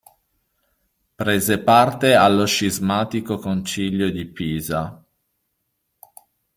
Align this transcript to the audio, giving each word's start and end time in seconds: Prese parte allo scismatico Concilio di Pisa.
Prese 1.15 1.59
parte 1.59 2.15
allo 2.15 2.47
scismatico 2.47 3.37
Concilio 3.37 4.09
di 4.11 4.25
Pisa. 4.25 5.05